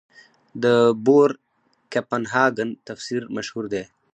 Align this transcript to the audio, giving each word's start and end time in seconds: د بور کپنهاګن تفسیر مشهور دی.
د 0.63 0.65
بور 1.05 1.29
کپنهاګن 1.93 2.69
تفسیر 2.87 3.21
مشهور 3.35 3.65
دی. 3.73 3.83